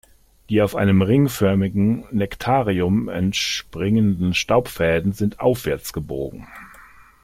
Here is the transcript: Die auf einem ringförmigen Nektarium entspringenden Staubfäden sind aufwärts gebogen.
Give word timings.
Die 0.49 0.63
auf 0.63 0.75
einem 0.75 1.03
ringförmigen 1.03 2.05
Nektarium 2.09 3.07
entspringenden 3.07 4.33
Staubfäden 4.33 5.13
sind 5.13 5.39
aufwärts 5.39 5.93
gebogen. 5.93 6.47